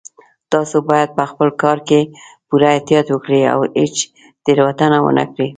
[0.53, 1.99] تاسو باید په خپل کار کې
[2.47, 3.95] پوره احتیاط وکړئ او هیڅ
[4.45, 5.49] تېروتنه ونه کړئ